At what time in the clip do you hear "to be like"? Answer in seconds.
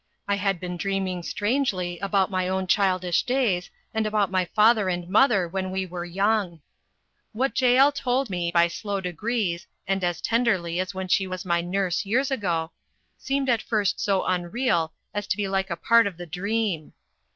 15.27-15.69